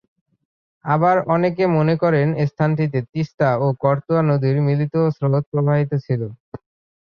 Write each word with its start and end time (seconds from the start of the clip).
আবার 0.85 1.15
অনেকে 1.35 1.63
মনে 1.77 1.95
করেন 2.03 2.27
স্থানটিতে 2.47 2.99
তিস্তা 3.11 3.49
ও 3.57 3.77
করতোয়া 3.83 4.21
নদীর 4.23 4.57
মিলিত 4.67 4.93
স্রোত 5.15 5.43
প্রবাহিত 5.51 5.91
ছিল। 6.05 6.21